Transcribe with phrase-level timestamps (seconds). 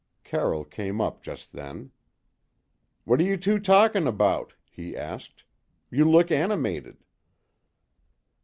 [0.23, 1.91] Carroll came up just then.
[3.03, 5.43] "What are you two talking about?" he asked.
[5.91, 7.03] "You look animated."